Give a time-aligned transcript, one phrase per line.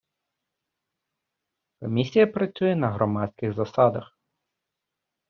[1.79, 4.17] Комісія працює на громадських засадах.